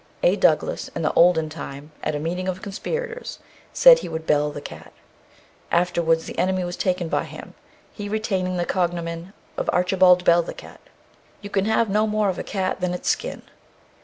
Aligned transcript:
A 0.23 0.35
Douglas 0.35 0.87
in 0.95 1.03
the 1.03 1.13
olden 1.13 1.47
time, 1.47 1.91
at 2.03 2.15
a 2.15 2.19
meeting 2.19 2.47
of 2.47 2.63
conspirators, 2.63 3.37
said 3.71 3.99
he 3.99 4.09
would 4.09 4.25
"bell 4.25 4.49
the 4.49 4.59
cat." 4.59 4.93
Afterwards 5.71 6.25
the 6.25 6.39
enemy 6.39 6.63
was 6.63 6.75
taken 6.75 7.07
by 7.07 7.23
him, 7.25 7.53
he 7.93 8.09
retaining 8.09 8.57
the 8.57 8.65
cognomen 8.65 9.31
of 9.57 9.69
"Archibald 9.71 10.25
Bell 10.25 10.41
the 10.41 10.55
cat." 10.55 10.81
_You 11.43 11.51
can 11.51 11.65
have 11.65 11.87
no 11.87 12.07
more 12.07 12.29
of 12.29 12.39
a 12.39 12.43
cat 12.43 12.81
than 12.81 12.95
its 12.95 13.09
skin. 13.09 13.43